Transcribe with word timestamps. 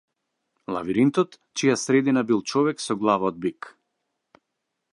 Лавиринтот 0.77 1.37
чија 1.61 1.75
средина 1.81 2.25
бил 2.31 2.41
човек 2.53 2.81
со 2.87 2.99
глава 3.05 3.31
од 3.35 3.39
бик. 3.45 3.69